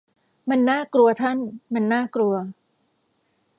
[0.49, 1.37] มันน่ากลัวท่าน
[1.73, 2.35] มันน่ากลัว